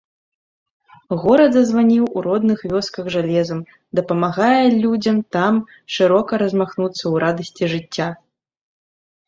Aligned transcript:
Горад 1.23 1.51
зазваніў 1.57 2.05
у 2.19 2.23
родных 2.27 2.63
вёсках 2.71 3.05
жалезам, 3.17 3.59
дапамагае 4.01 4.65
людзям 4.87 5.17
там 5.37 5.55
шырока 5.99 6.31
размахнуцца 6.47 6.99
ў 6.99 7.15
радасці 7.29 7.63
жыцця. 7.79 8.07